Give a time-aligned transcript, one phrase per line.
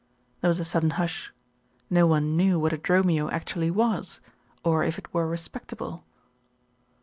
[0.41, 1.31] There was a sudden hush.
[1.87, 4.19] No one knew what a dromio actually was,
[4.63, 6.03] or if it were respectable.